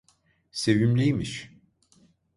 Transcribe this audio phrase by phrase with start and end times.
[0.51, 1.51] Sevimliymiş.